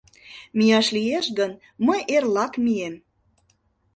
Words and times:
—Мияш 0.57 0.87
лиеш 0.95 1.27
гын, 1.39 1.51
мый 1.85 2.01
эрлак 2.15 2.53
мием. 2.63 2.95